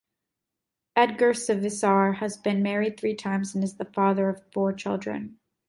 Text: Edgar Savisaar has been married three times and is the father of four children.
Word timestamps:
Edgar 0.95 1.33
Savisaar 1.33 2.15
has 2.15 2.35
been 2.35 2.63
married 2.63 2.99
three 2.99 3.13
times 3.13 3.53
and 3.53 3.63
is 3.63 3.75
the 3.75 3.85
father 3.85 4.29
of 4.29 4.41
four 4.51 4.73
children. 4.73 5.37